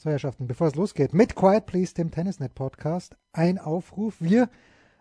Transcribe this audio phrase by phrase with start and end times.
[0.00, 4.14] So, Herrschaften, bevor es losgeht, mit Quiet Please, dem Tennisnet Podcast, ein Aufruf.
[4.20, 4.48] Wir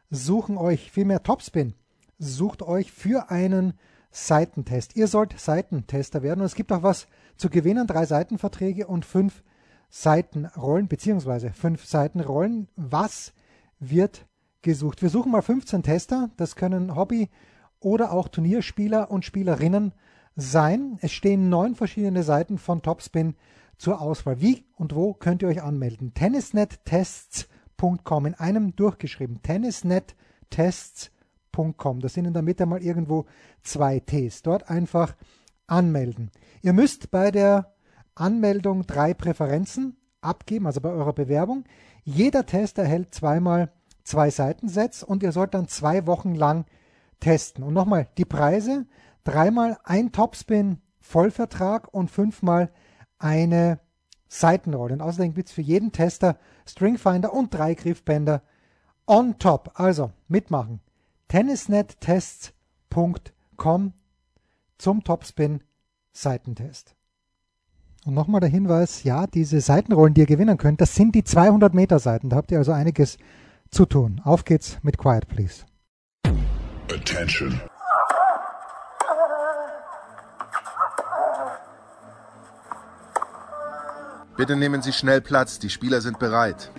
[0.09, 1.75] suchen euch, vielmehr Topspin,
[2.17, 3.73] sucht euch für einen
[4.09, 4.95] Seitentest.
[4.95, 9.43] Ihr sollt Seitentester werden und es gibt auch was zu gewinnen, drei Seitenverträge und fünf
[9.91, 12.67] Seitenrollen, beziehungsweise fünf Seitenrollen.
[12.75, 13.33] Was
[13.79, 14.25] wird
[14.63, 15.03] gesucht?
[15.03, 17.29] Wir suchen mal 15 Tester, das können Hobby-
[17.79, 19.93] oder auch Turnierspieler und Spielerinnen
[20.35, 20.97] sein.
[21.01, 23.35] Es stehen neun verschiedene Seiten von Topspin
[23.77, 24.41] zur Auswahl.
[24.41, 26.13] Wie und wo könnt ihr euch anmelden?
[26.13, 29.41] Tennisnettests.com in einem durchgeschrieben.
[29.41, 31.99] Tennisnettests.com.
[31.99, 33.25] Das sind in der Mitte mal irgendwo
[33.63, 34.41] zwei Ts.
[34.41, 35.15] Dort einfach
[35.67, 36.31] anmelden.
[36.61, 37.73] Ihr müsst bei der
[38.15, 41.65] Anmeldung drei Präferenzen abgeben, also bei eurer Bewerbung.
[42.03, 43.71] Jeder Test erhält zweimal
[44.03, 46.65] zwei Seitensets und ihr sollt dann zwei Wochen lang
[47.19, 47.63] testen.
[47.63, 48.85] Und nochmal, die Preise,
[49.23, 52.71] dreimal ein Topspin Vollvertrag und fünfmal
[53.19, 53.79] eine
[54.27, 54.93] Seitenrolle.
[54.93, 56.37] Und außerdem gibt es für jeden Tester
[56.67, 58.41] Stringfinder und drei Griffbänder
[59.05, 59.71] on top.
[59.75, 60.81] Also mitmachen.
[61.27, 63.93] Tennisnettests.com
[64.77, 65.61] zum Topspin
[66.11, 66.95] Seitentest.
[68.05, 71.73] Und nochmal der Hinweis, ja, diese Seitenrollen, die ihr gewinnen könnt, das sind die 200
[71.73, 72.29] Meter Seiten.
[72.29, 73.17] Da habt ihr also einiges
[73.69, 74.21] zu tun.
[74.23, 75.65] Auf geht's mit Quiet Please.
[76.89, 77.59] Attention.
[84.37, 86.69] Bitte nehmen Sie schnell Platz, die Spieler sind bereit.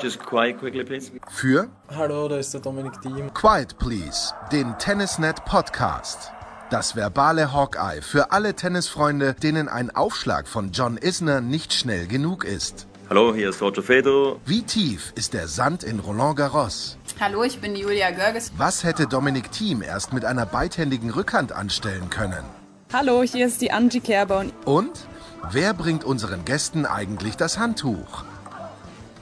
[0.00, 1.12] Just quiet quickly, please.
[1.30, 3.32] Für Hallo, da ist der Dominik Thiem.
[3.32, 6.32] Quiet Please, den Tennisnet Podcast.
[6.70, 12.44] Das verbale Hawkeye für alle Tennisfreunde, denen ein Aufschlag von John Isner nicht schnell genug
[12.44, 12.88] ist.
[13.08, 14.40] Hallo, hier ist Roger Federer.
[14.44, 16.98] Wie tief ist der Sand in Roland Garros?
[17.20, 18.50] Hallo, ich bin Julia Görges.
[18.56, 22.44] Was hätte Dominik Thiem erst mit einer beidhändigen Rückhand anstellen können?
[22.92, 24.46] Hallo, hier ist die Angie Kerber.
[24.64, 24.90] Und
[25.52, 28.24] wer bringt unseren Gästen eigentlich das Handtuch?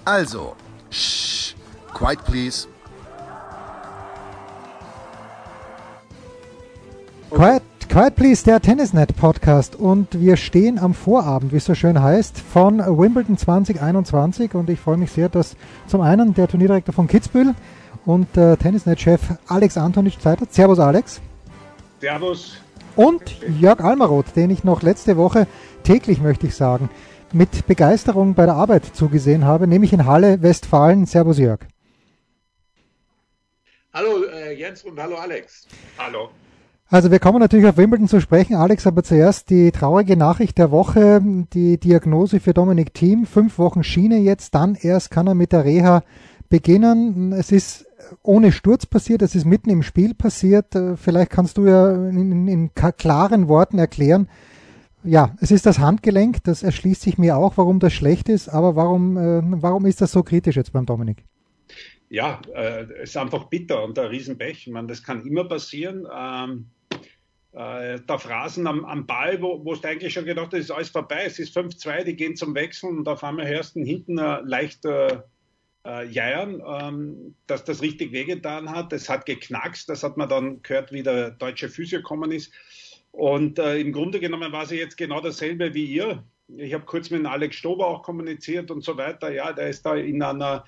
[0.05, 0.57] Also,
[0.91, 1.55] shh,
[1.95, 2.67] quiet please.
[7.31, 9.77] Quiet, Quiet Please, der Tennisnet Podcast.
[9.77, 14.55] Und wir stehen am Vorabend, wie es so schön heißt, von Wimbledon 2021.
[14.55, 15.57] Und ich freue mich sehr, dass
[15.87, 17.55] zum einen der Turnierdirektor von Kitzbühel
[18.05, 20.53] und äh, Tennisnet-Chef Alex Antonitsch Zeit hat.
[20.53, 21.21] Servus, Alex.
[22.01, 22.59] Servus.
[22.95, 23.23] Und
[23.59, 25.47] Jörg Almaroth, den ich noch letzte Woche
[25.83, 26.91] täglich, möchte ich sagen,
[27.33, 31.07] mit Begeisterung bei der Arbeit zugesehen habe, nämlich in Halle, Westfalen.
[31.07, 31.61] Servus, Jörg.
[33.95, 35.67] Hallo äh, Jens und hallo Alex.
[35.99, 36.31] Hallo.
[36.89, 40.71] Also wir kommen natürlich auf Wimbledon zu sprechen, Alex, aber zuerst die traurige Nachricht der
[40.71, 41.23] Woche,
[41.55, 43.25] die Diagnose für Dominik Thiem.
[43.25, 46.03] Fünf Wochen Schiene jetzt, dann erst kann er mit der Reha
[46.53, 47.33] beginnen.
[47.33, 47.87] Es ist
[48.23, 50.67] ohne Sturz passiert, es ist mitten im Spiel passiert.
[50.97, 54.29] Vielleicht kannst du ja in, in, klaren Worten erklären,
[55.03, 58.77] ja, es ist das Handgelenk, das erschließt sich mir auch, warum das schlecht ist, aber
[58.77, 61.25] warum, äh, warum ist das so kritisch jetzt beim Dominik?
[62.09, 64.67] Ja, äh, es ist einfach bitter und ein Riesenpech.
[64.67, 66.07] Ich meine, das kann immer passieren.
[66.15, 66.67] Ähm,
[67.53, 70.91] äh, der Phrasen am, am Ball, wo, wo du eigentlich schon gedacht hast, ist alles
[70.91, 71.25] vorbei.
[71.25, 74.41] Es ist 5-2, die gehen zum Wechseln und auf einmal hörst du hinten äh,
[75.87, 78.93] äh, jeiern, ähm, dass das richtig wehgetan hat.
[78.93, 82.53] Es hat geknackst, das hat man dann gehört, wie der deutsche Physio gekommen ist.
[83.11, 86.25] Und äh, im Grunde genommen war sie jetzt genau dasselbe wie ihr.
[86.57, 89.33] Ich habe kurz mit Alex Stober auch kommuniziert und so weiter.
[89.33, 90.65] Ja, der ist da in einer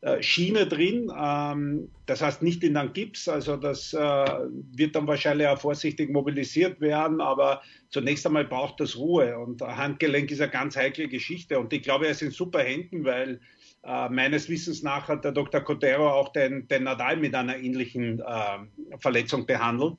[0.00, 1.10] äh, Schiene drin.
[1.16, 6.08] Ähm, das heißt nicht in einem Gips, also das äh, wird dann wahrscheinlich auch vorsichtig
[6.10, 11.58] mobilisiert werden, aber zunächst einmal braucht das Ruhe und Handgelenk ist eine ganz heikle Geschichte
[11.58, 13.40] und ich glaube, er ist in super Händen, weil
[13.88, 15.62] äh, meines Wissens nach hat der Dr.
[15.62, 19.96] Cotero auch den, den Nadal mit einer ähnlichen äh, Verletzung behandelt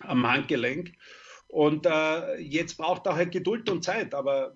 [0.00, 0.92] am Handgelenk.
[1.46, 4.54] Und äh, jetzt braucht er halt Geduld und Zeit, aber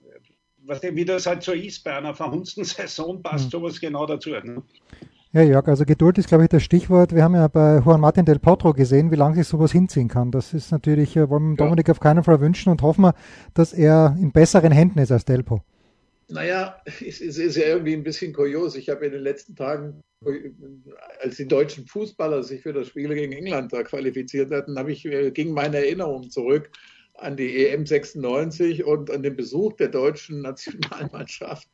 [0.67, 3.51] was, wie das halt so ist, bei einer verhunzten Saison passt mhm.
[3.51, 4.31] sowas genau dazu.
[4.31, 4.63] Ne?
[5.33, 7.15] Ja, Jörg, also Geduld ist, glaube ich, das Stichwort.
[7.15, 10.31] Wir haben ja bei Juan Martin del Potro gesehen, wie lange sich sowas hinziehen kann.
[10.31, 11.65] Das ist natürlich, äh, wollen wir ja.
[11.67, 13.15] Dominik auf keinen Fall wünschen und hoffen wir,
[13.53, 15.63] dass er in besseren Händen ist als Delpo.
[16.29, 18.77] Naja, es ist ja irgendwie ein bisschen kurios.
[18.77, 20.03] Ich habe in den letzten Tagen,
[21.21, 25.05] als die deutschen Fußballer sich für das Spiel gegen England da qualifiziert hatten, habe ich,
[25.05, 26.71] äh, ging meine Erinnerung zurück
[27.17, 31.69] an die EM 96 und an den Besuch der deutschen Nationalmannschaft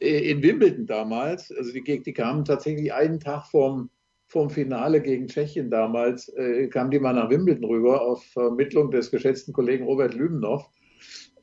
[0.00, 1.50] äh, in Wimbledon damals.
[1.52, 3.90] Also die, die kamen tatsächlich einen Tag vorm,
[4.26, 9.10] vorm Finale gegen Tschechien damals, äh, kamen die mal nach Wimbledon rüber auf Vermittlung des
[9.10, 10.68] geschätzten Kollegen Robert Lübenow.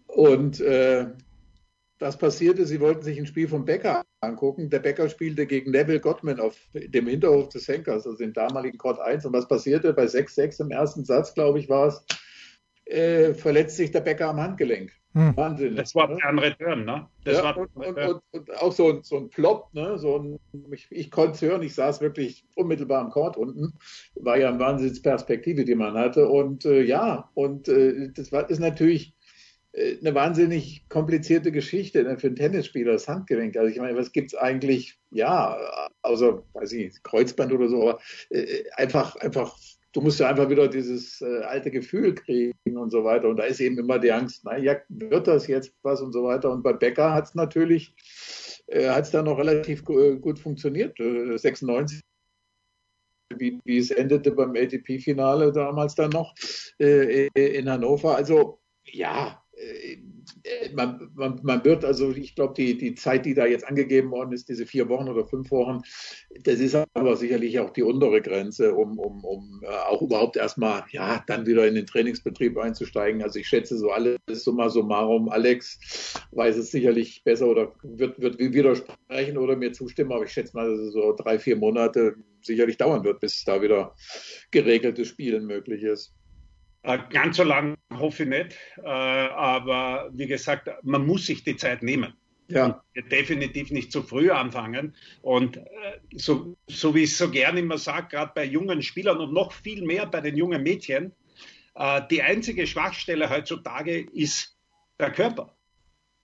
[0.08, 1.08] Und äh,
[2.02, 4.72] das passierte, sie wollten sich ein Spiel von Becker angucken.
[4.72, 9.00] Der Becker spielte gegen Neville Gottman auf dem Hinterhof des Henkers, also im damaligen Court
[9.00, 9.24] 1.
[9.28, 9.94] Und was passierte?
[9.94, 12.04] Bei 6-6 im ersten Satz, glaube ich, war es,
[12.86, 14.92] äh, verletzt sich der Becker am Handgelenk.
[15.14, 15.38] Hm.
[15.38, 15.76] Wahnsinn.
[15.76, 17.08] Das war ein Return, ne?
[17.24, 20.00] Das ja, war und, und, und, und, auch so, ein, so ein Plop, ne?
[20.00, 20.40] So ein,
[20.72, 23.74] ich, ich konnte es hören, ich saß wirklich unmittelbar am Court unten.
[24.16, 26.28] War ja eine Wahnsinnsperspektive, die man hatte.
[26.30, 29.14] Und äh, ja, und äh, das war, ist natürlich
[29.74, 33.56] eine wahnsinnig komplizierte Geschichte ne, für einen Tennisspieler, das Handgelenk.
[33.56, 35.58] Also ich meine, was gibt es eigentlich, ja,
[36.02, 39.58] außer, weiß ich Kreuzband oder so, aber äh, einfach, einfach
[39.94, 43.30] du musst ja einfach wieder dieses äh, alte Gefühl kriegen und so weiter.
[43.30, 46.52] Und da ist eben immer die Angst, naja, wird das jetzt was und so weiter.
[46.52, 47.94] Und bei Becker hat es natürlich,
[48.68, 50.98] äh, hat es dann noch relativ äh, gut funktioniert.
[50.98, 52.02] 96 äh,
[53.38, 56.34] wie, wie, es endete beim ATP-Finale damals dann noch
[56.80, 58.16] äh, in Hannover.
[58.16, 59.41] Also ja, äh,
[60.74, 64.34] man, man, man, wird also, ich glaube, die, die Zeit, die da jetzt angegeben worden
[64.34, 65.82] ist, diese vier Wochen oder fünf Wochen,
[66.44, 70.84] das ist aber sicherlich auch die untere Grenze, um, um, um äh, auch überhaupt erstmal,
[70.92, 73.22] ja, dann wieder in den Trainingsbetrieb einzusteigen.
[73.22, 75.30] Also ich schätze so alles summa summarum.
[75.30, 80.56] Alex weiß es sicherlich besser oder wird, wird widersprechen oder mir zustimmen, aber ich schätze
[80.56, 83.96] mal, dass es so drei, vier Monate sicherlich dauern wird, bis da wieder
[84.52, 86.14] geregeltes Spielen möglich ist.
[86.84, 91.56] Äh, ganz so lang hoffe ich nicht, äh, aber wie gesagt, man muss sich die
[91.56, 92.14] Zeit nehmen.
[92.48, 92.84] Ja.
[93.10, 94.94] definitiv nicht zu früh anfangen.
[95.22, 95.62] Und äh,
[96.16, 99.54] so, so wie ich es so gerne immer sage, gerade bei jungen Spielern und noch
[99.54, 101.14] viel mehr bei den jungen Mädchen,
[102.12, 104.58] die einzige Schwachstelle heutzutage ist
[105.00, 105.56] der Körper.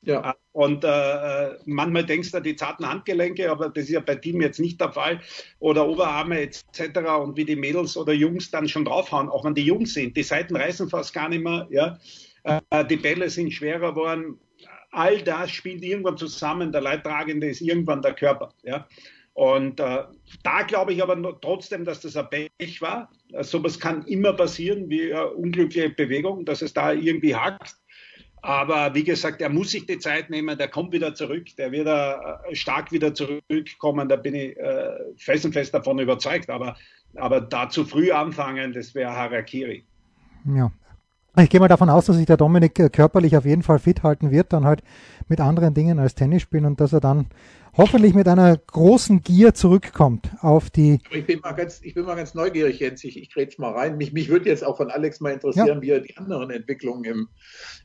[0.07, 0.31] Ja.
[0.31, 4.41] Äh, und äh, manchmal denkst du die zarten Handgelenke, aber das ist ja bei Team
[4.41, 5.19] jetzt nicht der Fall.
[5.59, 6.97] Oder Oberarme etc.
[7.21, 10.15] Und wie die Mädels oder Jungs dann schon draufhauen, auch wenn die Jungs sind.
[10.17, 11.67] Die Seiten reißen fast gar nicht mehr.
[11.69, 11.99] Ja?
[12.43, 14.39] Äh, die Bälle sind schwerer geworden.
[14.91, 16.71] All das spielt irgendwann zusammen.
[16.71, 18.53] Der Leidtragende ist irgendwann der Körper.
[18.63, 18.87] Ja?
[19.33, 20.03] Und äh,
[20.41, 23.11] da glaube ich aber trotzdem, dass das ein Pech war.
[23.41, 27.75] So also, kann immer passieren, wie eine unglückliche Bewegung, dass es da irgendwie hakt.
[28.41, 31.87] Aber wie gesagt, er muss sich die Zeit nehmen, der kommt wieder zurück, der wird
[31.87, 36.49] äh, stark wieder zurückkommen, da bin ich äh, fest und fest davon überzeugt.
[36.49, 36.77] Aber,
[37.15, 39.83] aber da zu früh anfangen, das wäre Harakiri.
[40.45, 40.71] Ja.
[41.39, 44.01] Ich gehe mal davon aus, dass sich der Dominik äh, körperlich auf jeden Fall fit
[44.01, 44.81] halten wird, dann halt
[45.27, 47.27] mit anderen Dingen als Tennis spielen und dass er dann
[47.77, 50.99] hoffentlich mit einer großen Gier zurückkommt auf die.
[51.11, 53.03] Ich bin mal ganz, ich bin mal ganz neugierig jetzt.
[53.03, 53.97] Ich, ich rede mal rein.
[53.97, 55.81] Mich, mich würde jetzt auch von Alex mal interessieren, ja.
[55.81, 57.27] wie er die anderen Entwicklungen im,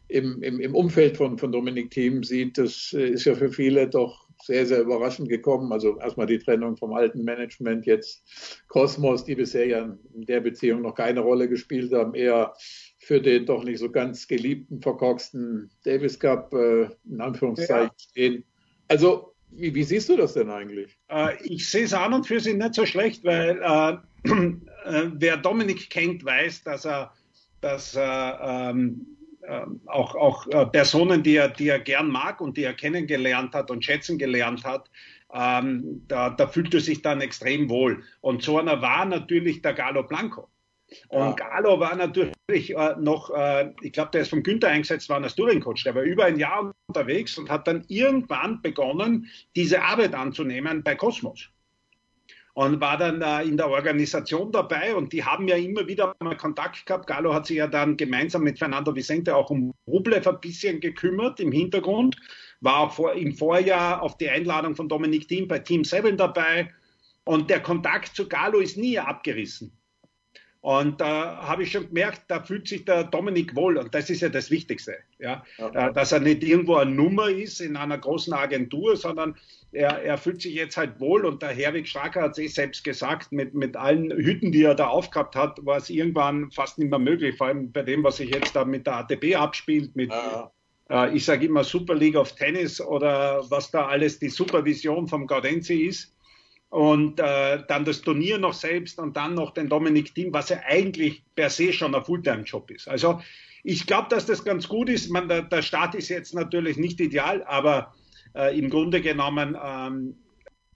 [0.09, 2.57] im, im, im Umfeld von, von Dominik Thiem sieht.
[2.57, 5.73] Das äh, ist ja für viele doch sehr, sehr überraschend gekommen.
[5.73, 8.25] Also erstmal die Trennung vom alten Management, jetzt
[8.69, 12.55] Kosmos, die bisher ja in der Beziehung noch keine Rolle gespielt haben, eher
[13.03, 18.09] für den doch nicht so ganz geliebten, verkorksten Davis Cup äh, in Anführungszeichen ja.
[18.11, 18.45] stehen.
[18.87, 20.97] Also wie, wie, siehst du das denn eigentlich?
[21.09, 25.37] Äh, ich sehe es an und für sich nicht so schlecht, weil äh, äh, wer
[25.37, 27.13] Dominik kennt, weiß, dass er,
[27.61, 29.05] dass er ähm,
[29.43, 33.53] äh, auch, auch äh, Personen, die er, die er gern mag und die er kennengelernt
[33.53, 34.89] hat und schätzen gelernt hat,
[35.35, 38.05] ähm, da, da fühlt er sich dann extrem wohl.
[38.21, 40.52] Und so einer war natürlich der Galo Blanco.
[41.09, 41.37] Und.
[41.37, 45.35] Galo war natürlich äh, noch, äh, ich glaube, der ist von Günther eingesetzt worden als
[45.35, 45.85] Touring-Coach.
[45.85, 50.95] Der war über ein Jahr unterwegs und hat dann irgendwann begonnen, diese Arbeit anzunehmen bei
[50.95, 51.49] Cosmos.
[52.55, 56.37] Und war dann äh, in der Organisation dabei und die haben ja immer wieder mal
[56.37, 57.07] Kontakt gehabt.
[57.07, 61.41] Galo hat sich ja dann gemeinsam mit Fernando Vicente auch um Rublev ein bisschen gekümmert
[61.41, 62.17] im Hintergrund.
[62.61, 66.71] War auch vor, im Vorjahr auf die Einladung von Dominik Thiem bei Team 7 dabei.
[67.25, 69.73] Und der Kontakt zu Galo ist nie abgerissen.
[70.63, 73.77] Und da äh, habe ich schon gemerkt, da fühlt sich der Dominik wohl.
[73.77, 74.95] Und das ist ja das Wichtigste.
[75.19, 75.45] Ja?
[75.59, 75.89] ja.
[75.89, 79.35] Äh, dass er nicht irgendwo eine Nummer ist in einer großen Agentur, sondern
[79.73, 81.25] er, er fühlt sich jetzt halt wohl.
[81.25, 84.77] Und der Herwig Stracker hat es eh selbst gesagt, mit, mit allen Hüten, die er
[84.77, 87.37] da aufgehabt hat, war es irgendwann fast nicht mehr möglich.
[87.37, 90.53] Vor allem bei dem, was sich jetzt da mit der ATP abspielt, mit, ja.
[90.91, 95.27] äh, ich sage immer Super League of Tennis oder was da alles die Supervision vom
[95.27, 96.15] Gaudenzi ist
[96.73, 100.61] und äh, dann das Turnier noch selbst und dann noch den Dominik Thiem, was ja
[100.67, 102.89] eigentlich per se schon ein Fulltime-Job ist.
[102.89, 103.21] Also
[103.63, 105.11] ich glaube, dass das ganz gut ist.
[105.11, 107.95] Man, der, der, Start ist jetzt natürlich nicht ideal, aber
[108.35, 110.17] äh, im Grunde genommen ähm,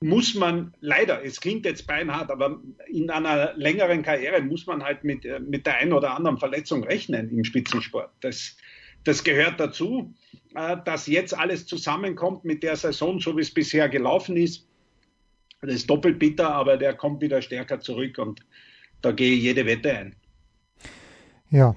[0.00, 5.02] muss man leider, es klingt jetzt beinhart, aber in einer längeren Karriere muss man halt
[5.02, 8.10] mit, äh, mit der einen oder anderen Verletzung rechnen im Spitzensport.
[8.20, 8.54] Das,
[9.04, 10.14] das gehört dazu,
[10.54, 14.65] äh, dass jetzt alles zusammenkommt mit der Saison, so wie es bisher gelaufen ist
[15.60, 18.40] das ist doppelt bitter, aber der kommt wieder stärker zurück und
[19.02, 20.16] da gehe ich jede Wette ein.
[21.50, 21.74] Ja.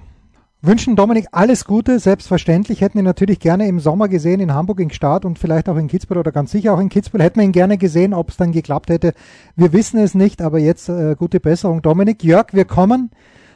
[0.62, 2.82] Wünschen Dominik alles Gute, selbstverständlich.
[2.82, 5.88] Hätten ihn natürlich gerne im Sommer gesehen in Hamburg in Start und vielleicht auch in
[5.88, 7.22] Kitzbühel oder ganz sicher auch in Kitzbühel.
[7.22, 9.14] Hätten wir ihn gerne gesehen, ob es dann geklappt hätte.
[9.56, 12.22] Wir wissen es nicht, aber jetzt äh, gute Besserung, Dominik.
[12.22, 13.10] Jörg, wir kommen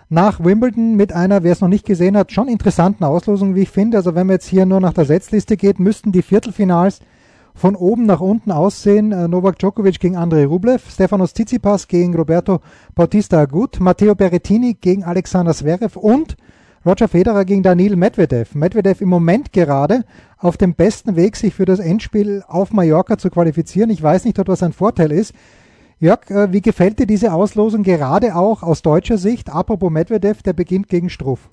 [0.08, 3.70] nach Wimbledon mit einer, wer es noch nicht gesehen hat, schon interessanten Auslosung, wie ich
[3.70, 3.98] finde.
[3.98, 7.00] Also wenn man jetzt hier nur nach der Setzliste geht, müssten die Viertelfinals
[7.54, 9.12] von oben nach unten aussehen.
[9.12, 12.60] Äh, Novak Djokovic gegen Andrei Rublev, Stefanos Tsitsipas gegen Roberto
[12.94, 16.36] Bautista Agut, Matteo Berrettini gegen Alexander Zverev und
[16.84, 18.54] Roger Federer gegen Daniil Medvedev.
[18.54, 20.04] Medvedev im Moment gerade
[20.36, 23.88] auf dem besten Weg, sich für das Endspiel auf Mallorca zu qualifizieren.
[23.88, 25.32] Ich weiß nicht, ob das ein Vorteil ist.
[25.98, 29.48] Jörg, äh, wie gefällt dir diese Auslosung gerade auch aus deutscher Sicht?
[29.48, 31.48] Apropos Medvedev, der beginnt gegen Struff.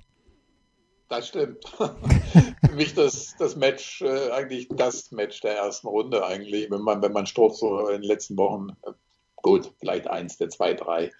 [1.11, 1.65] Das stimmt.
[1.77, 7.01] Für mich das, das Match, äh, eigentlich das Match der ersten Runde eigentlich, wenn man,
[7.01, 8.91] wenn man Struff so in den letzten Wochen, äh,
[9.35, 11.11] gut, vielleicht eins der zwei, drei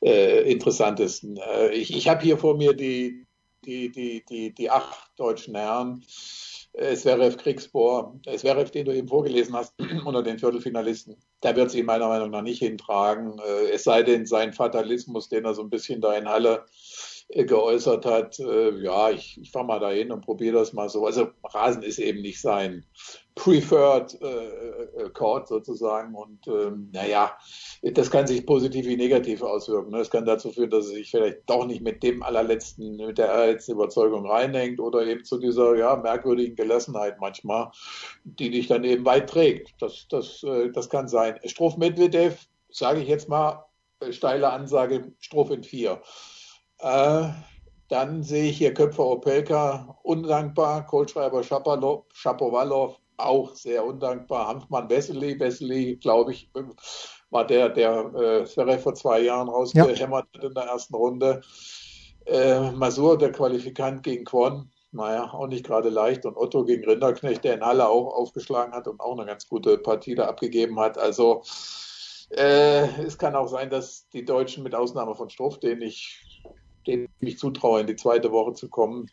[0.00, 1.36] äh, interessantesten.
[1.36, 3.26] Äh, ich ich habe hier vor mir die,
[3.66, 6.02] die, die, die, die acht deutschen Herren.
[6.76, 9.74] Sverev Kriegsbohr, Sverev, den du eben vorgelesen hast,
[10.06, 13.40] unter den Viertelfinalisten, der wird sie meiner Meinung nach nicht hintragen.
[13.70, 16.64] Es sei denn, sein Fatalismus, den er so ein bisschen da in Halle
[17.28, 21.06] geäußert hat, äh, ja, ich, ich fahre mal dahin und probiere das mal so.
[21.06, 22.84] Also Rasen ist eben nicht sein
[23.34, 27.36] preferred äh, Court sozusagen und ähm, naja,
[27.82, 29.90] das kann sich positiv wie negativ auswirken.
[29.90, 33.32] Das kann dazu führen, dass er sich vielleicht doch nicht mit dem allerletzten, mit der
[33.32, 37.72] allerletzten Überzeugung reinhängt oder eben zu dieser ja, merkwürdigen Gelassenheit manchmal,
[38.22, 39.74] die dich dann eben weit trägt.
[39.80, 41.40] Das, das, äh, das kann sein.
[41.44, 43.64] Strof Medvedev, sage ich jetzt mal,
[43.98, 46.00] äh, steile Ansage, Strof in vier.
[46.78, 47.28] Äh,
[47.88, 50.86] dann sehe ich hier Köpfer Opelka, undankbar.
[50.86, 54.48] Kohlschreiber Schapowalow, auch sehr undankbar.
[54.48, 56.50] Hanfmann Wessely, Wessely, glaube ich,
[57.30, 61.42] war der, der äh, vor zwei Jahren rausgehämmert hat in der ersten Runde.
[62.26, 66.24] Äh, Masur, der Qualifikant gegen Kwon, naja, auch nicht gerade leicht.
[66.24, 69.76] Und Otto gegen Rinderknecht, der in Halle auch aufgeschlagen hat und auch eine ganz gute
[69.76, 70.96] Partie da abgegeben hat.
[70.96, 71.42] Also
[72.30, 76.33] äh, es kann auch sein, dass die Deutschen mit Ausnahme von Struff, den ich
[76.86, 79.08] dem ich zutraue, in die zweite Woche zu kommen,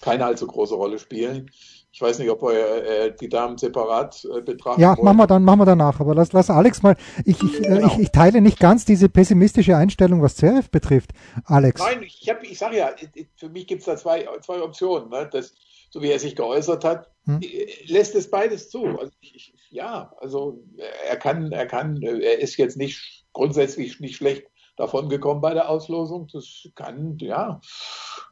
[0.00, 1.50] keine allzu große Rolle spielen.
[1.92, 4.80] Ich weiß nicht, ob wir äh, die Damen separat äh, betrachten.
[4.80, 5.04] Ja, wollen.
[5.04, 5.98] machen wir dann, machen wir danach.
[6.00, 6.96] Aber lass, lass Alex mal.
[7.24, 7.86] Ich, ich, äh, genau.
[7.88, 11.10] ich, ich, teile nicht ganz diese pessimistische Einstellung, was Zverev betrifft.
[11.44, 11.80] Alex.
[11.80, 12.90] Nein, ich, hab, ich sage ja,
[13.36, 15.10] für mich gibt es da zwei, zwei Optionen.
[15.10, 15.28] Ne?
[15.32, 15.52] Das,
[15.90, 17.40] so wie er sich geäußert hat, hm.
[17.42, 18.84] Äh, lässt es beides zu.
[18.84, 20.62] Also ich, ja, also
[21.08, 24.49] er kann, er kann, er ist jetzt nicht grundsätzlich nicht schlecht
[24.80, 26.26] davongekommen bei der Auslosung.
[26.32, 27.60] Das kann, ja,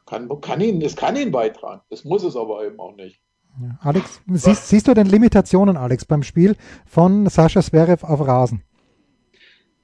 [0.05, 1.81] kann, kann ihn, es kann ihn beitragen.
[1.89, 3.21] Das muss es aber eben auch nicht.
[3.61, 3.77] Ja.
[3.81, 8.63] Alex, siehst, siehst, du denn Limitationen, Alex, beim Spiel von Sascha Zverev auf Rasen?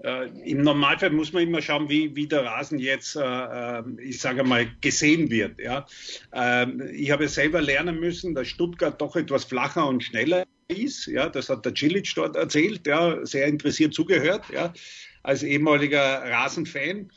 [0.04, 4.20] Äh, Im Normalfall muss man immer schauen, wie, wie der Rasen jetzt, äh, äh ich
[4.20, 5.60] sage mal, gesehen wird.
[5.60, 5.86] Ja?
[6.32, 11.08] Äh, ich habe selber lernen müssen, dass Stuttgart doch etwas flacher und schneller ist.
[11.08, 11.30] Ja?
[11.30, 13.26] Das hat der Cilic dort erzählt, ja?
[13.26, 14.44] sehr interessiert zugehört.
[14.54, 14.74] Ja?
[15.26, 17.12] Als ehemaliger Rasenfan.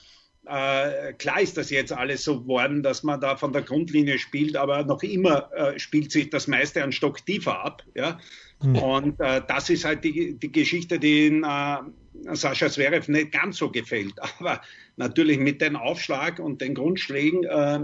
[0.46, 4.56] Äh, klar ist das jetzt alles so geworden, dass man da von der Grundlinie spielt,
[4.56, 7.82] aber noch immer äh, spielt sich das meiste an Stock tiefer ab.
[7.94, 8.18] Ja?
[8.62, 8.76] Mhm.
[8.76, 13.58] Und äh, das ist halt die, die Geschichte, die in äh, Sascha Zverev nicht ganz
[13.58, 14.14] so gefällt.
[14.38, 14.62] Aber
[14.96, 17.80] natürlich mit dem Aufschlag und den Grundschlägen äh,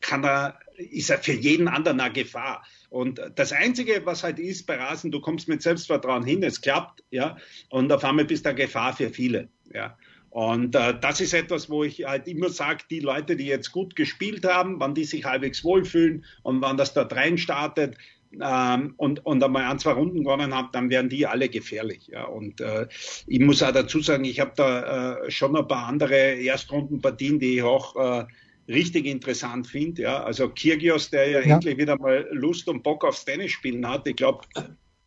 [0.00, 2.64] kann er, ist er für jeden anderen eine Gefahr.
[2.88, 7.02] Und das Einzige, was halt ist bei Rasen, du kommst mit Selbstvertrauen hin, es klappt,
[7.10, 7.36] ja,
[7.70, 9.48] und auf einmal bist du eine Gefahr für viele.
[9.72, 9.96] Ja.
[10.30, 13.96] Und äh, das ist etwas, wo ich halt immer sage, die Leute, die jetzt gut
[13.96, 17.96] gespielt haben, wann die sich halbwegs wohlfühlen und wann das dort rein startet
[18.42, 22.08] ähm, und, und einmal ein, zwei Runden gewonnen haben, dann werden die alle gefährlich.
[22.08, 22.24] Ja.
[22.24, 22.86] Und äh,
[23.26, 27.56] ich muss auch dazu sagen, ich habe da äh, schon ein paar andere Erstrundenpartien, die
[27.56, 28.26] ich auch äh,
[28.68, 30.02] richtig interessant finde.
[30.02, 30.22] Ja.
[30.22, 34.06] Also Kirgios, der ja, ja, endlich wieder mal Lust und Bock aufs Tennis spielen hat.
[34.06, 34.42] Ich glaube,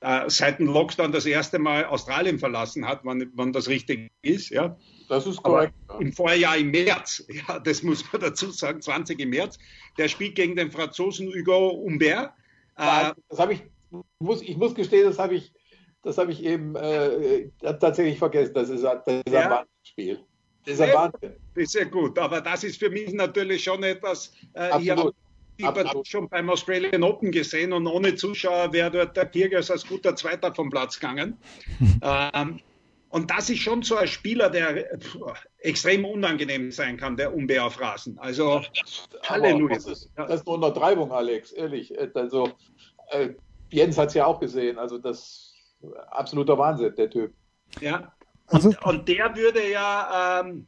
[0.02, 4.50] äh, seit dem Lockdown das erste Mal Australien verlassen hat, wann, wann das richtig ist.
[4.50, 4.78] Ja.
[5.10, 5.74] Das ist korrekt.
[5.88, 9.58] Aber Im Vorjahr im März, ja, das muss man dazu sagen, 20 im März,
[9.98, 12.32] der spielt gegen den Franzosen Hugo Humbert.
[12.78, 13.64] Äh, das habe ich,
[14.20, 15.52] muss, ich muss gestehen, das habe ich,
[16.04, 18.54] das habe ich eben äh, tatsächlich vergessen.
[18.54, 19.60] Das ist, das ist ja.
[19.60, 20.20] ein Spiel.
[20.66, 21.36] Das ist ein Wahnsinn.
[21.56, 24.92] Das ist sehr gut, aber das ist für mich natürlich schon etwas, äh, ich
[25.64, 29.86] habe die schon beim Australian Open gesehen und ohne Zuschauer wäre dort der Kirgis als
[29.86, 31.38] guter Zweiter vom Platz gegangen.
[32.02, 32.60] ähm,
[33.10, 35.18] und das ist schon so ein Spieler, der pff,
[35.60, 38.18] extrem unangenehm sein kann, der Umbe auf Rasen.
[38.20, 38.62] Also,
[39.24, 39.76] Halleluja.
[39.76, 41.94] Das ist, das ist eine Untertreibung, Alex, ehrlich.
[42.16, 42.52] Also,
[43.10, 43.30] äh,
[43.72, 44.78] Jens hat es ja auch gesehen.
[44.78, 47.34] Also, das ist absoluter Wahnsinn, der Typ.
[47.82, 48.14] Ja.
[48.48, 50.68] Und, also, und der würde ja ähm,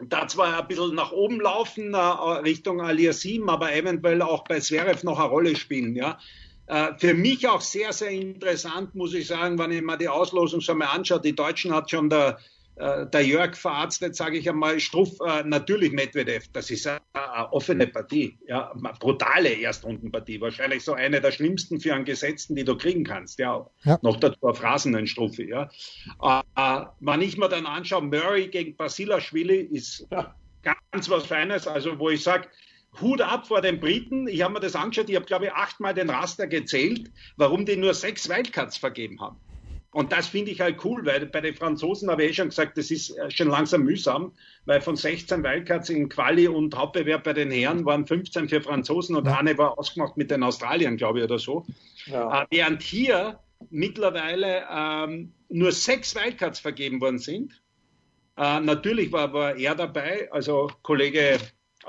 [0.00, 5.04] da zwar ein bisschen nach oben laufen, äh, Richtung Aliasim, aber eventuell auch bei Zverev
[5.04, 5.94] noch eine Rolle spielen.
[5.94, 6.18] Ja.
[6.66, 10.60] Äh, für mich auch sehr, sehr interessant, muss ich sagen, wenn ich mir die Auslosung
[10.60, 11.20] so mal anschaue.
[11.20, 12.38] Die Deutschen hat schon der
[12.76, 16.48] der Jörg verarztet, sage ich einmal, Struff, äh, natürlich Medvedev.
[16.52, 20.40] Das ist eine, eine, offene Partie, ja, eine brutale Erstrundenpartie.
[20.40, 23.38] Wahrscheinlich so eine der schlimmsten für einen Gesetzten, die du kriegen kannst.
[23.38, 23.98] Ja, ja.
[24.02, 25.44] noch dazu auf Rasen Struffe.
[25.44, 25.70] Ja.
[26.22, 30.34] Äh, wenn ich mir dann anschaue, Murray gegen Basilashvili ist ja.
[30.62, 31.66] ganz was Feines.
[31.66, 32.48] Also, wo ich sage,
[33.00, 34.28] Hut ab vor den Briten.
[34.28, 35.08] Ich habe mir das angeschaut.
[35.08, 39.36] Ich habe, glaube ich, achtmal den Raster gezählt, warum die nur sechs Wildcards vergeben haben.
[39.92, 42.78] Und das finde ich halt cool, weil bei den Franzosen habe ich eh schon gesagt,
[42.78, 44.32] das ist äh, schon langsam mühsam,
[44.64, 49.16] weil von 16 Wildcards in Quali und Hauptbewerb bei den Herren waren 15 für Franzosen
[49.16, 51.66] und eine war ausgemacht mit den Australiern, glaube ich, oder so.
[52.06, 52.42] Ja.
[52.42, 53.38] Äh, während hier
[53.70, 57.62] mittlerweile ähm, nur sechs Wildcards vergeben worden sind.
[58.38, 61.38] Äh, natürlich war, war er dabei, also Kollege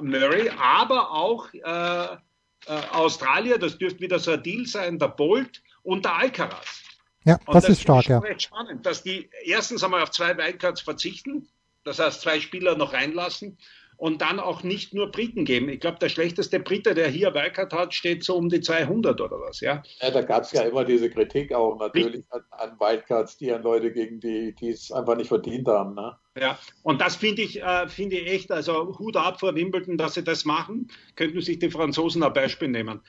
[0.02, 2.18] Murray, aber auch äh,
[2.66, 6.83] äh, Australier, das dürfte wieder so ein Deal sein, der Bolt und der Alcaraz.
[7.26, 8.22] Ja, das, das, ist stark, ja.
[8.38, 11.48] spannend, dass die erstens einmal auf zwei Wildcards verzichten,
[11.84, 13.58] das heißt zwei Spieler noch reinlassen
[13.98, 15.70] und dann auch nicht nur Briten geben.
[15.70, 19.40] Ich glaube, der schlechteste Brite, der hier Wildcard hat, steht so um die 200 oder
[19.40, 19.82] was, ja?
[20.02, 23.64] Ja, da gab es ja immer diese Kritik auch natürlich an, an, Wildcards, die an
[23.64, 26.18] Leute gegen die, die es einfach nicht verdient haben, ne?
[26.38, 30.16] Ja, und das finde ich, äh, finde ich echt, also Hut ab vor Wimbledon, dass
[30.16, 33.02] sie das machen, könnten sich die Franzosen ein Beispiel nehmen.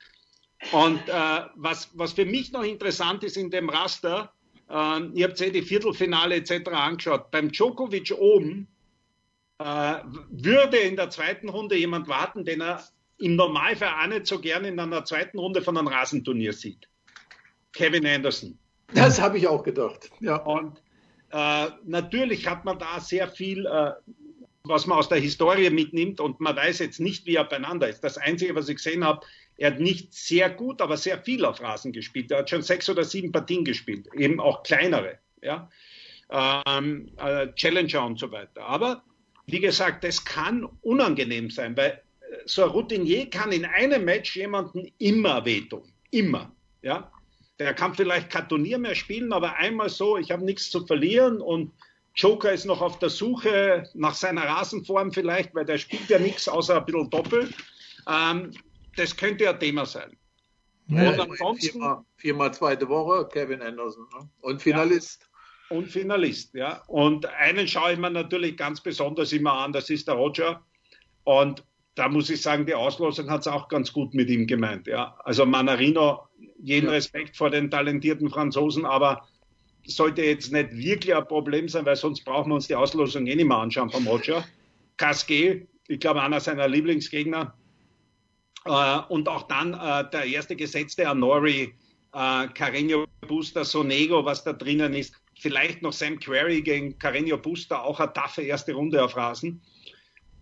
[0.71, 4.31] Und äh, was, was für mich noch interessant ist in dem Raster,
[4.69, 6.69] äh, ihr habt ja die Viertelfinale etc.
[6.71, 7.31] angeschaut.
[7.31, 8.67] Beim Djokovic oben
[9.59, 9.95] äh,
[10.29, 12.83] würde in der zweiten Runde jemand warten, den er
[13.17, 16.89] im Normalfall auch nicht so gerne in einer zweiten Runde von einem Rasenturnier sieht.
[17.73, 18.57] Kevin Anderson.
[18.93, 20.09] Das habe ich auch gedacht.
[20.19, 20.37] Ja.
[20.37, 20.81] Und
[21.31, 23.91] äh, natürlich hat man da sehr viel, äh,
[24.63, 28.01] was man aus der Historie mitnimmt und man weiß jetzt nicht, wie er beieinander ist.
[28.01, 29.25] Das Einzige, was ich gesehen habe,
[29.57, 32.31] er hat nicht sehr gut, aber sehr viel auf Rasen gespielt.
[32.31, 35.69] Er hat schon sechs oder sieben Partien gespielt, eben auch kleinere, ja,
[36.29, 38.63] ähm, äh, Challenger und so weiter.
[38.63, 39.03] Aber
[39.45, 44.35] wie gesagt, das kann unangenehm sein, weil äh, so ein Routinier kann in einem Match
[44.35, 47.11] jemanden immer wehtun, immer, ja.
[47.57, 51.39] Der kann vielleicht kein Turnier mehr spielen, aber einmal so, ich habe nichts zu verlieren
[51.39, 51.71] und
[52.13, 56.49] Joker ist noch auf der Suche nach seiner Rasenform vielleicht, weil der spielt ja nichts
[56.49, 57.49] außer ein bisschen Doppel.
[58.09, 58.51] Ähm,
[58.95, 60.15] das könnte ja Thema sein.
[60.87, 61.71] Ja, und ansonsten.
[61.71, 64.05] Viermal, viermal, zweite Woche, Kevin Anderson.
[64.13, 64.29] Ne?
[64.41, 65.21] Und Finalist.
[65.69, 66.83] Ja, und Finalist, ja.
[66.87, 70.63] Und einen schaue ich mir natürlich ganz besonders immer an, das ist der Roger.
[71.23, 71.63] Und
[71.95, 74.85] da muss ich sagen, die Auslosung hat es auch ganz gut mit ihm gemeint.
[74.85, 75.17] Ja.
[75.23, 76.27] Also Manarino,
[76.61, 76.91] jeden ja.
[76.91, 79.27] Respekt vor den talentierten Franzosen, aber
[79.87, 83.35] sollte jetzt nicht wirklich ein Problem sein, weil sonst brauchen wir uns die Auslosung eh
[83.35, 84.45] nicht mehr anschauen vom Roger.
[84.97, 87.55] Casquet, ich glaube, einer seiner Lieblingsgegner,
[88.65, 91.73] äh, und auch dann äh, der erste Gesetzte Anori,
[92.13, 95.13] äh, Carreño Busta, Sonego, was da drinnen ist.
[95.39, 99.61] Vielleicht noch Sam Query gegen Carreño Busta, auch eine taffe erste Runde auf Rasen.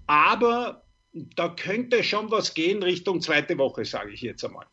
[0.08, 0.84] Aber
[1.36, 4.66] da könnte schon was gehen Richtung zweite Woche, sage ich jetzt einmal.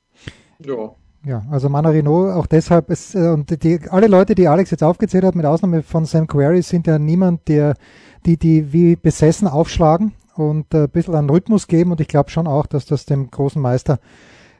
[0.64, 0.94] Ja.
[1.22, 5.22] Ja, also Manarino auch deshalb ist, äh, und die, alle Leute, die Alex jetzt aufgezählt
[5.22, 7.74] hat, mit Ausnahme von Sam Query, sind ja niemand, der,
[8.24, 12.46] die, die wie besessen aufschlagen und ein bisschen an Rhythmus geben und ich glaube schon
[12.46, 13.98] auch, dass das dem großen Meister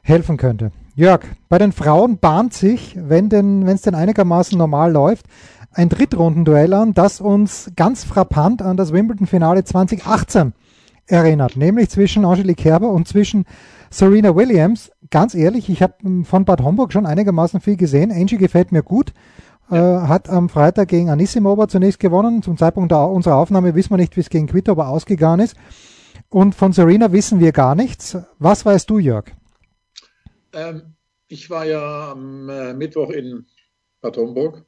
[0.03, 0.71] helfen könnte.
[0.95, 5.25] Jörg, bei den Frauen bahnt sich, wenn denn, wenn es denn einigermaßen normal läuft,
[5.73, 10.53] ein Drittrundenduell an, das uns ganz frappant an das Wimbledon-Finale 2018
[11.07, 13.45] erinnert, nämlich zwischen Angelique Kerber und zwischen
[13.89, 14.91] Serena Williams.
[15.09, 18.11] Ganz ehrlich, ich habe von Bad Homburg schon einigermaßen viel gesehen.
[18.11, 19.13] Angie gefällt mir gut
[19.71, 20.05] ja.
[20.05, 22.43] äh, hat am Freitag gegen Anissimova zunächst gewonnen.
[22.43, 25.55] Zum Zeitpunkt unserer Aufnahme wissen wir nicht, wie es gegen Quito ausgegangen ist.
[26.29, 28.17] Und von Serena wissen wir gar nichts.
[28.39, 29.25] Was weißt du, Jörg?
[30.53, 30.95] Ähm,
[31.27, 33.45] ich war ja am äh, Mittwoch in
[34.01, 34.65] Bad Homburg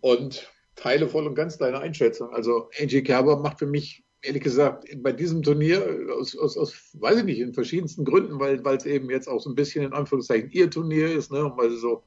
[0.00, 2.30] und teile voll und ganz deine Einschätzung.
[2.32, 7.18] Also Angie Kerber macht für mich ehrlich gesagt bei diesem Turnier aus, aus, aus weiß
[7.18, 10.50] ich nicht, in verschiedensten Gründen, weil es eben jetzt auch so ein bisschen in Anführungszeichen
[10.50, 12.02] ihr Turnier ist, ne, und weil sie so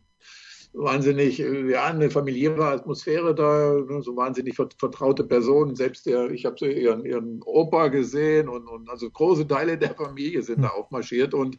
[0.73, 5.75] wahnsinnig, äh, ja, eine familiäre Atmosphäre da, ne, so wahnsinnig vertraute Personen.
[5.75, 9.95] Selbst der, ich habe so ihren, ihren Opa gesehen und, und also große Teile der
[9.95, 11.58] Familie sind da aufmarschiert und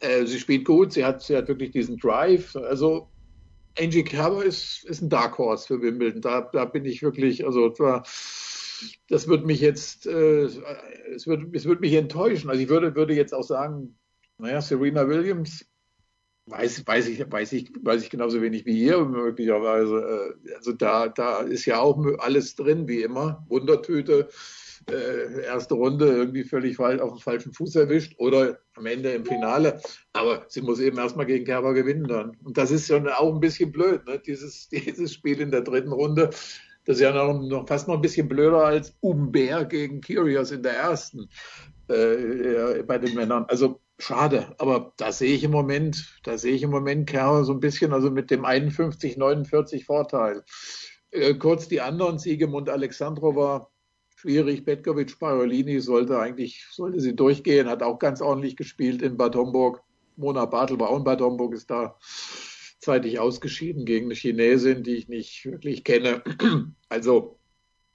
[0.00, 2.54] äh, sie spielt gut, sie hat, sie hat wirklich diesen Drive.
[2.56, 3.08] Also
[3.78, 6.22] Angie Kerber ist, ist ein Dark Horse für Wimbledon.
[6.22, 7.68] Da, da bin ich wirklich, also
[9.08, 10.44] das wird mich jetzt, äh,
[11.14, 12.48] es, wird, es wird mich enttäuschen.
[12.48, 13.98] Also ich würde, würde jetzt auch sagen,
[14.38, 15.66] naja, Serena Williams
[16.48, 20.36] Weiß, weiß, ich, weiß, ich, weiß ich genauso wenig wie ihr möglicherweise.
[20.46, 23.44] Äh, also da, da ist ja auch alles drin, wie immer.
[23.48, 24.28] Wundertüte,
[24.88, 29.80] äh, erste Runde irgendwie völlig auf dem falschen Fuß erwischt oder am Ende im Finale.
[30.12, 32.36] Aber sie muss eben erstmal gegen Kerber gewinnen dann.
[32.44, 34.20] Und das ist schon auch ein bisschen blöd, ne?
[34.24, 36.30] dieses, dieses Spiel in der dritten Runde.
[36.84, 40.62] Das ist ja noch, noch fast noch ein bisschen blöder als Umber gegen Curious in
[40.62, 41.28] der ersten
[41.88, 43.44] äh, bei den Männern.
[43.48, 47.52] Also schade, aber da sehe ich im Moment, da sehe ich im Moment Kerr so
[47.52, 50.44] ein bisschen, also mit dem 51, 49 Vorteil.
[51.10, 53.70] Äh, kurz die anderen, Siegemund Alexandrova,
[54.16, 54.64] schwierig.
[54.64, 59.82] Petkovic, Parolini sollte eigentlich, sollte sie durchgehen, hat auch ganz ordentlich gespielt in Bad Homburg.
[60.16, 61.98] Mona Bartel war auch in Bad Homburg, ist da
[62.80, 66.22] zeitig ausgeschieden gegen eine Chinesin, die ich nicht wirklich kenne.
[66.88, 67.40] Also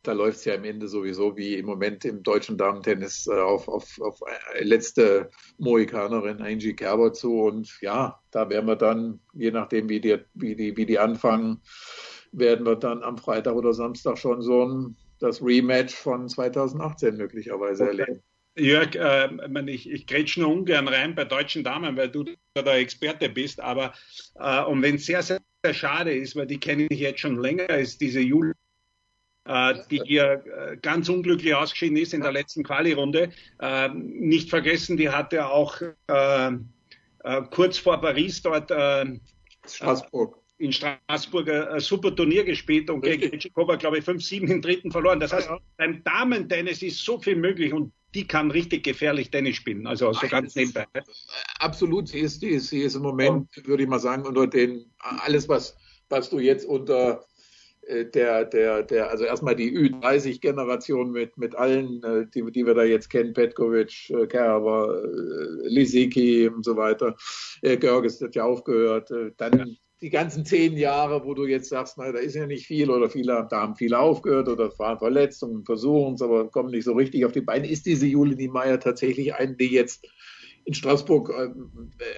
[0.03, 3.67] da läuft es ja am Ende sowieso wie im Moment im deutschen Damen-Tennis äh, auf,
[3.67, 4.19] auf, auf
[4.59, 7.41] letzte Mohikanerin Angie Kerber zu.
[7.41, 11.61] Und ja, da werden wir dann, je nachdem, wie die, wie die, wie die anfangen,
[12.31, 17.83] werden wir dann am Freitag oder Samstag schon so ein, das Rematch von 2018 möglicherweise
[17.83, 17.99] okay.
[17.99, 18.23] erleben.
[18.57, 19.29] Jörg, äh,
[19.67, 23.93] ich, ich grätsch nur ungern rein bei deutschen Damen, weil du der Experte bist, aber
[24.35, 27.39] äh, und wenn es sehr, sehr, sehr schade ist, weil die kenne ich jetzt schon
[27.39, 28.70] länger, ist diese Julia äh,
[29.47, 33.31] die hier äh, ganz unglücklich ausgeschieden ist in der letzten Quali-Runde.
[33.59, 35.81] Äh, nicht vergessen, die hatte auch
[37.51, 38.71] kurz vor Paris dort
[39.67, 40.37] Straßburg.
[40.57, 45.19] in Straßburg ein super Turnier gespielt und gegen Tschikova, glaube ich, 5-7 im dritten verloren.
[45.19, 49.87] Das heißt, beim Damen-Tennis ist so viel möglich und die kann richtig gefährlich Tennis spielen,
[49.87, 50.85] also so ganz nebenbei.
[51.59, 54.91] Absolut, sie ist, sie ist, sie ist im Moment, würde ich mal sagen, unter den,
[54.99, 55.77] alles, was,
[56.09, 57.17] was du jetzt unter äh,
[58.13, 62.83] der, der, der, also erstmal die Ü30-Generation mit, mit allen, äh, die, die wir da
[62.83, 65.03] jetzt kennen, Petkovic, äh, Kerber,
[65.63, 67.15] Lisicki und so weiter.
[67.61, 69.11] Görges hat ja aufgehört.
[69.37, 72.89] Dann die ganzen zehn Jahre, wo du jetzt sagst, na, da ist ja nicht viel
[72.89, 76.93] oder viele, da haben viele aufgehört oder waren Verletzungen, versuchen es, aber kommen nicht so
[76.93, 77.69] richtig auf die Beine.
[77.69, 80.07] Ist diese Julie Niemeyer tatsächlich eine, die jetzt
[80.65, 81.31] in Straßburg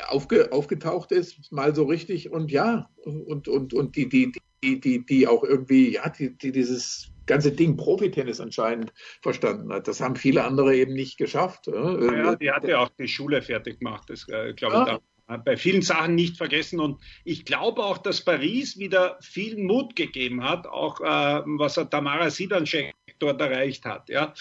[0.08, 4.40] aufge, aufgetaucht ist, mal so richtig und ja, und, und, und die, die, die,
[4.80, 9.88] die, die auch irgendwie, ja, die, die dieses ganze Ding Profitennis anscheinend verstanden hat.
[9.88, 11.67] Das haben viele andere eben nicht geschafft.
[11.67, 14.99] Ja, die hat ja auch die Schule fertig gemacht, das äh, glaube ich.
[15.28, 15.38] Ah.
[15.38, 20.43] Bei vielen Sachen nicht vergessen und ich glaube auch, dass Paris wieder viel Mut gegeben
[20.43, 24.34] hat, auch äh, was Tamara Sidanschek dort erreicht hat, ja,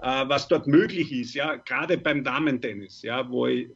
[0.00, 3.68] äh, was dort möglich ist, ja, gerade beim Damentennis, ja, wo ich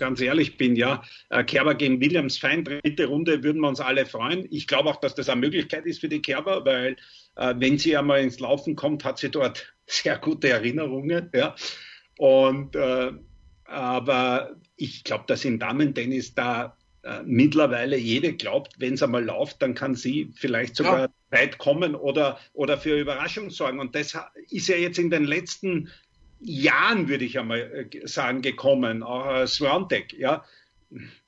[0.00, 4.04] ganz ehrlich bin, ja, äh, Kerber gegen Williams Fein, dritte Runde, würden wir uns alle
[4.06, 4.48] freuen.
[4.50, 6.96] Ich glaube auch, dass das eine Möglichkeit ist für die Kerber, weil
[7.36, 11.30] äh, wenn sie einmal ins Laufen kommt, hat sie dort sehr gute Erinnerungen.
[11.32, 11.54] Ja.
[12.18, 13.12] Und äh,
[13.64, 19.62] aber ich glaube, dass im Damen-Tennis da äh, mittlerweile jede glaubt, wenn es einmal läuft,
[19.62, 21.08] dann kann sie vielleicht sogar ja.
[21.30, 23.78] weit kommen oder, oder für Überraschung sorgen.
[23.78, 24.18] Und das
[24.50, 25.88] ist ja jetzt in den letzten
[26.40, 29.02] Jahren, würde ich einmal äh, sagen, gekommen.
[29.02, 30.44] Auch äh, Swantek, ja,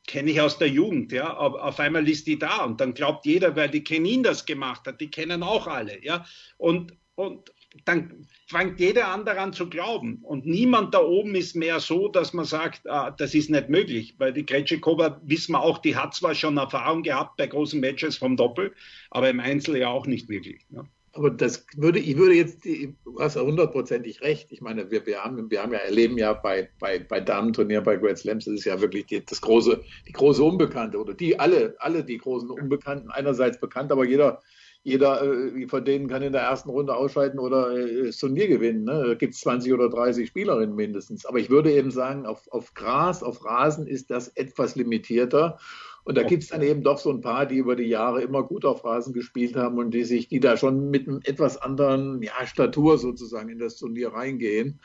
[0.07, 3.55] kenne ich aus der Jugend, ja, auf einmal ist die da und dann glaubt jeder,
[3.55, 7.53] weil die Kenin das gemacht hat, die kennen auch alle, ja, und, und
[7.85, 12.33] dann fängt jeder an daran zu glauben und niemand da oben ist mehr so, dass
[12.33, 16.14] man sagt, ah, das ist nicht möglich, weil die Kretschikova, wissen wir auch, die hat
[16.14, 18.75] zwar schon Erfahrung gehabt bei großen Matches vom Doppel,
[19.11, 20.66] aber im Einzel ja auch nicht wirklich.
[20.70, 20.85] Ja.
[21.14, 24.51] Aber das würde, ich würde jetzt, du hast ja hundertprozentig recht.
[24.51, 27.96] Ich meine, wir, wir, haben, wir haben ja, erleben ja bei, bei, bei Damenturnier, bei
[27.96, 31.75] Grand Slams, das ist ja wirklich die, das große, die große Unbekannte oder die, alle,
[31.79, 34.40] alle die großen Unbekannten, einerseits bekannt, aber jeder,
[34.85, 38.85] jeder äh, von denen kann in der ersten Runde ausscheiden oder äh, das Turnier gewinnen.
[38.85, 39.05] Ne?
[39.09, 41.25] Da gibt es 20 oder 30 Spielerinnen mindestens.
[41.27, 45.59] Aber ich würde eben sagen, auf, auf Gras, auf Rasen ist das etwas limitierter.
[46.04, 48.42] Und da gibt es dann eben doch so ein paar, die über die Jahre immer
[48.42, 52.20] gut auf Rasen gespielt haben und die sich, die da schon mit einem etwas anderen
[52.22, 54.80] ja, Statur sozusagen in das Turnier reingehen.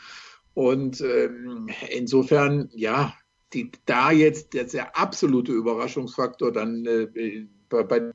[0.54, 3.14] Und ähm, insofern, ja,
[3.54, 8.12] die, da jetzt der, der absolute Überraschungsfaktor dann äh, bei, bei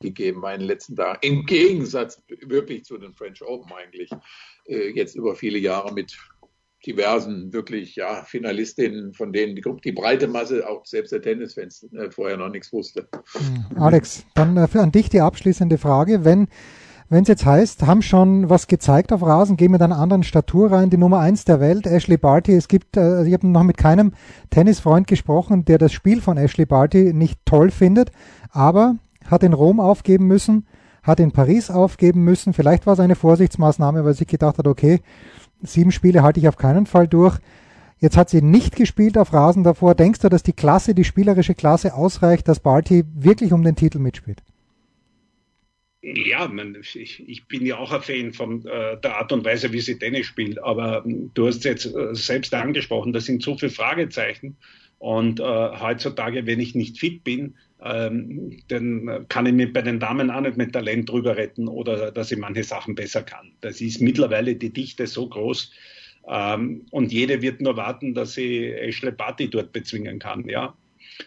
[0.00, 1.18] gegeben in den letzten Tagen.
[1.22, 4.10] Im Gegensatz wirklich zu den French Open eigentlich.
[4.66, 6.16] Äh, jetzt über viele Jahre mit
[6.86, 12.10] diversen wirklich ja, Finalistinnen, von denen die, die breite Masse, auch selbst der Tennisfans, äh,
[12.10, 13.08] vorher noch nichts wusste.
[13.32, 16.24] Hm, Alex, dann äh, an dich die abschließende Frage.
[16.24, 16.48] Wenn
[17.10, 20.72] wenn es jetzt heißt, haben schon was gezeigt auf Rasen, gehen mit einer anderen Statur
[20.72, 22.54] rein, die Nummer eins der Welt, Ashley Barty.
[22.54, 24.12] Es gibt, äh, ich habe noch mit keinem
[24.50, 28.10] Tennisfreund gesprochen, der das Spiel von Ashley Barty nicht toll findet,
[28.50, 30.66] aber hat in Rom aufgeben müssen,
[31.02, 32.54] hat in Paris aufgeben müssen.
[32.54, 35.00] Vielleicht war es eine Vorsichtsmaßnahme, weil sie gedacht hat, okay,
[35.66, 37.38] sieben Spiele halte ich auf keinen Fall durch.
[37.98, 39.94] Jetzt hat sie nicht gespielt auf Rasen davor.
[39.94, 43.98] Denkst du, dass die Klasse, die spielerische Klasse ausreicht, dass Barty wirklich um den Titel
[43.98, 44.42] mitspielt?
[46.02, 49.72] Ja, man, ich, ich, bin ja auch ein Fan von äh, der Art und Weise,
[49.72, 50.62] wie sie Tennis spielt.
[50.62, 54.58] Aber äh, du hast jetzt äh, selbst angesprochen, da sind so viele Fragezeichen.
[55.04, 60.00] Und äh, heutzutage, wenn ich nicht fit bin, ähm, dann kann ich mich bei den
[60.00, 63.52] Damen auch nicht mit Talent drüber retten oder dass ich manche Sachen besser kann.
[63.60, 65.70] Das ist mittlerweile die Dichte so groß.
[66.26, 70.48] Ähm, und jede wird nur warten, dass sie Ashley Barty dort bezwingen kann.
[70.48, 70.74] Ja?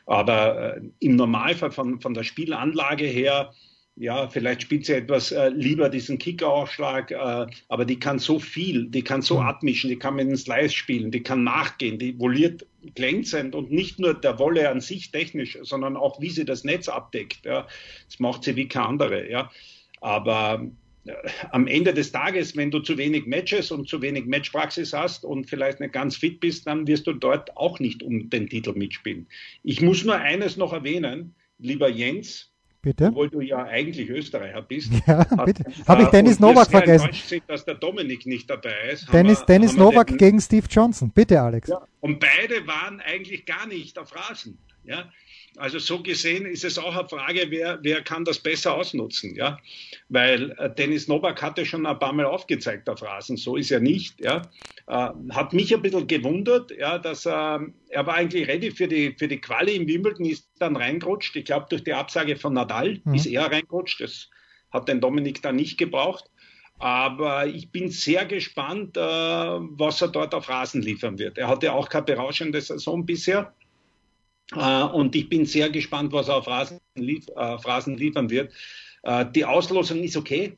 [0.08, 3.54] Aber äh, im Normalfall von, von der Spielanlage her
[4.00, 8.86] ja, vielleicht spielt sie etwas äh, lieber diesen Kickeraufschlag, äh, aber die kann so viel,
[8.86, 9.48] die kann so mhm.
[9.48, 14.00] abmischen, die kann mit dem Slice spielen, die kann nachgehen, die voliert glänzend und nicht
[14.00, 17.44] nur der Wolle an sich technisch, sondern auch wie sie das Netz abdeckt.
[17.46, 17.68] Ja.
[18.08, 19.30] Das macht sie wie keine andere.
[19.30, 19.52] Ja.
[20.00, 20.68] Aber
[21.06, 21.14] äh,
[21.50, 25.50] am Ende des Tages, wenn du zu wenig Matches und zu wenig Matchpraxis hast und
[25.50, 29.26] vielleicht nicht ganz fit bist, dann wirst du dort auch nicht um den Titel mitspielen.
[29.64, 32.52] Ich muss nur eines noch erwähnen, lieber Jens,
[32.88, 33.08] Bitte?
[33.08, 34.94] Obwohl du ja eigentlich Österreicher bist.
[35.08, 35.66] Ja, bitte.
[35.86, 37.10] Habe ich Dennis Novak vergessen?
[37.12, 39.12] Sind, dass der Dominik nicht dabei ist.
[39.12, 41.12] Dennis, wir, Dennis Novak den, gegen Steve Johnson.
[41.12, 41.68] Bitte, Alex.
[41.68, 44.58] Ja, und beide waren eigentlich gar nicht auf Rasen.
[44.86, 45.12] Ja?
[45.58, 49.60] Also so gesehen ist es auch eine Frage, wer, wer kann das besser ausnutzen, ja?
[50.10, 53.80] Weil äh, Dennis Novak hatte schon ein paar Mal aufgezeigt auf Rasen, so ist er
[53.80, 54.44] nicht, ja?
[54.88, 59.16] Äh, hat mich ein bisschen gewundert, ja, dass äh, er war eigentlich ready für die,
[59.18, 61.36] für die Quali in Wimbledon, ist dann reingerutscht.
[61.36, 63.16] Ich glaube, durch die Absage von Nadal mhm.
[63.16, 64.02] ist er reingerutscht.
[64.02, 64.30] Das
[64.72, 66.30] hat den Dominik dann nicht gebraucht.
[66.80, 71.38] Aber ich bin sehr gespannt, äh, was er dort auf Rasen liefern wird.
[71.40, 73.56] Er hatte auch keine berauschende Saison bisher.
[74.56, 78.54] Äh, und ich bin sehr gespannt, was er auf Rasen, lief, äh, Rasen liefern wird.
[79.04, 80.58] Äh, die Auslosung ist okay.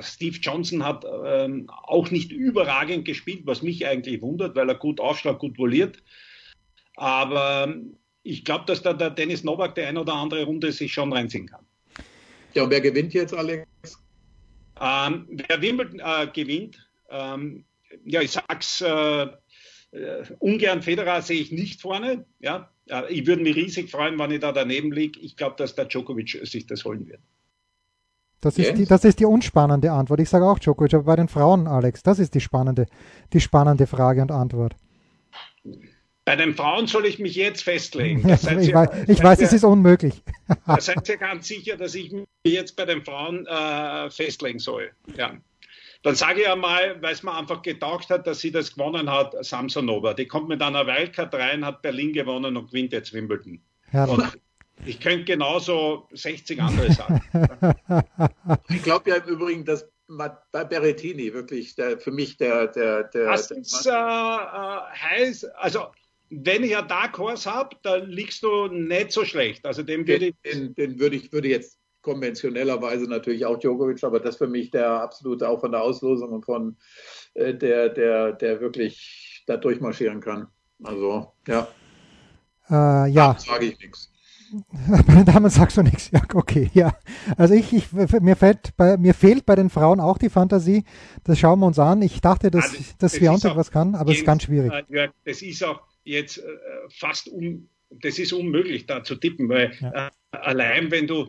[0.00, 5.00] Steve Johnson hat ähm, auch nicht überragend gespielt, was mich eigentlich wundert, weil er gut
[5.00, 5.98] aufschlägt, gut voliert.
[6.94, 7.74] Aber
[8.22, 11.48] ich glaube, dass da der Dennis Novak die eine oder andere Runde sich schon reinziehen
[11.48, 11.66] kann.
[12.54, 13.66] Ja, und wer gewinnt jetzt, Alex?
[14.80, 17.64] Ähm, wer Wimbledon äh, gewinnt, ähm,
[18.04, 19.26] ja, ich sag's äh,
[20.38, 22.24] ungern Federer sehe ich nicht vorne.
[22.40, 22.70] Ja,
[23.08, 25.18] ich würde mich riesig freuen, wenn ich da daneben liege.
[25.20, 27.20] Ich glaube, dass der Djokovic sich das holen wird.
[28.40, 30.20] Das ist, die, das ist die unspannende Antwort.
[30.20, 32.86] Ich sage auch Djokovic, aber bei den Frauen, Alex, das ist die spannende,
[33.32, 34.76] die spannende Frage und Antwort.
[36.26, 38.28] Bei den Frauen soll ich mich jetzt festlegen.
[38.28, 40.22] ich, ihr, weiß, ich weiß ihr, es ist unmöglich.
[40.66, 44.90] da seid ihr ganz sicher, dass ich mich jetzt bei den Frauen äh, festlegen soll.
[45.16, 45.32] Ja.
[46.04, 49.34] Dann sage ich einmal, weil es mir einfach getaugt hat, dass sie das gewonnen hat,
[49.42, 50.12] Samsonova.
[50.12, 53.58] Die kommt mit einer Wildcard rein, hat Berlin gewonnen und gewinnt jetzt Wimbledon.
[53.90, 54.22] Ja, und
[54.84, 57.22] ich könnte genauso 60 andere sagen.
[58.68, 62.66] ich glaube ja im Übrigen, dass bei Berrettini wirklich der, für mich der.
[62.66, 65.44] der, der das ist äh, äh, heiß.
[65.56, 65.86] Also,
[66.28, 69.64] wenn ich ein Dark Horse habe, dann liegst du nicht so schlecht.
[69.64, 70.34] Also, dem würde ich.
[70.44, 74.88] Den, den würde ich würde jetzt konventionellerweise natürlich auch Djokovic, aber das für mich der
[74.88, 76.76] absolute auch von der Auslosung und von
[77.34, 80.46] äh, der, der, der wirklich da durchmarschieren kann.
[80.82, 81.66] Also, ja.
[82.70, 83.36] Äh, ja.
[83.38, 84.10] Sage ich nichts.
[84.88, 86.10] Bei den Damen sagst du nichts.
[86.12, 86.92] Ja, okay, ja.
[87.36, 90.84] Also ich, ich, mir fällt bei, mir fehlt bei den Frauen auch die Fantasie.
[91.24, 92.02] Das schauen wir uns an.
[92.02, 94.72] Ich dachte, dass, also, dass das Biontech was kann, aber es ist ganz schwierig.
[94.90, 96.42] Äh, das ist auch jetzt äh,
[96.90, 100.06] fast un, das ist unmöglich da zu tippen, weil ja.
[100.06, 101.28] äh, allein wenn du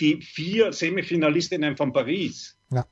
[0.00, 2.56] die vier Semifinalistinnen von Paris.
[2.70, 2.86] Ja.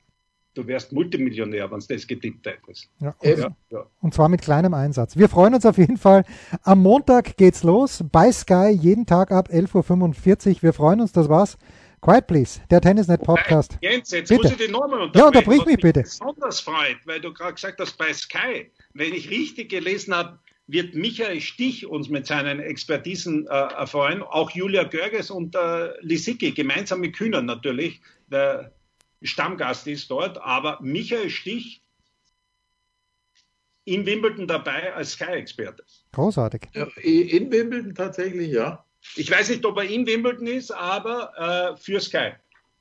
[0.53, 2.89] Du wärst Multimillionär, wenn du das getippt hättest.
[2.99, 5.15] Ja, und, ja, und zwar mit kleinem Einsatz.
[5.15, 6.23] Wir freuen uns auf jeden Fall.
[6.63, 10.63] Am Montag geht's los bei Sky, jeden Tag ab 11.45 Uhr.
[10.63, 11.57] Wir freuen uns, das war's.
[12.01, 13.77] Quiet Please, der Tennisnet Podcast.
[13.81, 14.43] Jens, jetzt bitte.
[14.43, 15.19] muss ich die Norman unterbrechen.
[15.19, 16.01] Ja, unterbrich mich bitte.
[16.03, 20.93] besonders freut, weil du gerade gesagt hast, bei Sky, wenn ich richtig gelesen habe, wird
[20.93, 26.99] Michael Stich uns mit seinen Expertisen äh, erfreuen, auch Julia Görges und äh, Lisicki, gemeinsam
[26.99, 28.73] mit Kühner natürlich, der
[29.21, 31.81] Stammgast ist dort, aber Michael Stich
[33.85, 35.83] in Wimbledon dabei als Sky-Experte.
[36.11, 36.63] Großartig.
[36.73, 38.83] Ja, in Wimbledon tatsächlich, ja.
[39.15, 41.31] Ich weiß nicht, ob er in Wimbledon ist, aber
[41.73, 42.31] äh, für Sky.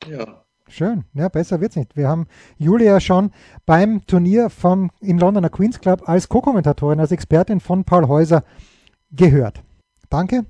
[0.09, 0.45] Ja.
[0.69, 1.97] Schön, ja, besser wird's nicht.
[1.97, 2.27] Wir haben
[2.59, 3.31] Julia schon
[3.67, 8.43] beim Turnier vom, im Londoner Queen's Club als Co-Kommentatorin, als Expertin von Paul Häuser
[9.13, 9.63] gehört.
[10.11, 10.45] Danke,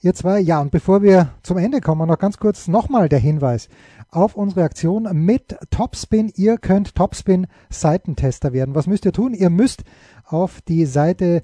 [0.00, 0.40] ihr zwei.
[0.40, 3.68] Ja, und bevor wir zum Ende kommen, noch ganz kurz nochmal der Hinweis
[4.08, 6.32] auf unsere Aktion mit Topspin.
[6.34, 8.74] Ihr könnt Topspin Seitentester werden.
[8.74, 9.34] Was müsst ihr tun?
[9.34, 9.84] Ihr müsst
[10.24, 11.42] auf die Seite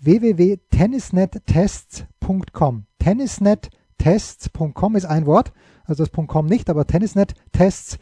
[0.00, 2.86] www.tennisnettests.com.
[4.08, 5.52] Tennisnettests.com ist ein Wort
[5.88, 7.98] also das .com nicht, aber Tennisnet-Tests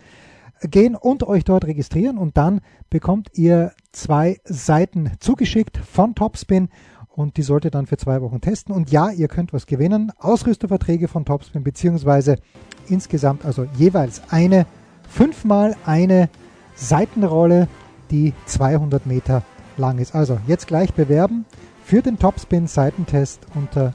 [0.62, 6.68] gehen und euch dort registrieren und dann bekommt ihr zwei Seiten zugeschickt von Topspin
[7.08, 8.74] und die solltet ihr dann für zwei Wochen testen.
[8.74, 10.12] Und ja, ihr könnt was gewinnen.
[10.18, 12.36] Ausrüsterverträge von Topspin beziehungsweise
[12.88, 14.66] insgesamt also jeweils eine,
[15.08, 16.28] fünfmal eine
[16.74, 17.68] Seitenrolle,
[18.10, 19.42] die 200 Meter
[19.76, 20.14] lang ist.
[20.14, 21.46] Also jetzt gleich bewerben
[21.84, 23.94] für den Topspin Seitentest unter